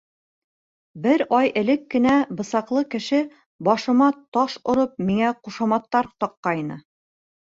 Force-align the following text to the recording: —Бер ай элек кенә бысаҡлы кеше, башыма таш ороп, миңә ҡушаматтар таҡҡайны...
—Бер 1.01 1.21
ай 1.39 1.51
элек 1.61 1.83
кенә 1.95 2.13
бысаҡлы 2.39 2.83
кеше, 2.95 3.19
башыма 3.69 4.09
таш 4.37 4.57
ороп, 4.73 4.95
миңә 5.11 5.35
ҡушаматтар 5.49 6.13
таҡҡайны... 6.25 6.79